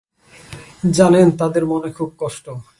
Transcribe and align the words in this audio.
জানেন, 0.91 1.31
তাদের 1.31 1.65
মনে 1.65 1.89
খুব 1.91 2.09
কষ্ট। 2.17 2.45